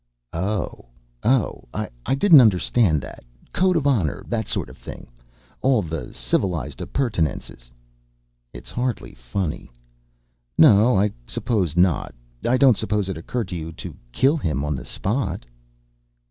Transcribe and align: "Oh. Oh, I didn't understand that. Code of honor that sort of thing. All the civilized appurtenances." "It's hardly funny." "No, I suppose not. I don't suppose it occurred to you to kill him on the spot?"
"Oh. 0.33 0.85
Oh, 1.21 1.65
I 1.75 2.15
didn't 2.15 2.41
understand 2.41 3.01
that. 3.03 3.23
Code 3.53 3.77
of 3.77 3.85
honor 3.85 4.23
that 4.29 4.47
sort 4.47 4.67
of 4.67 4.75
thing. 4.75 5.05
All 5.61 5.83
the 5.83 6.11
civilized 6.11 6.81
appurtenances." 6.81 7.69
"It's 8.51 8.71
hardly 8.71 9.13
funny." 9.13 9.69
"No, 10.57 10.97
I 10.97 11.11
suppose 11.27 11.77
not. 11.77 12.15
I 12.49 12.57
don't 12.57 12.77
suppose 12.79 13.09
it 13.09 13.17
occurred 13.19 13.49
to 13.49 13.55
you 13.55 13.71
to 13.73 13.95
kill 14.11 14.37
him 14.37 14.65
on 14.65 14.73
the 14.73 14.85
spot?" 14.85 15.45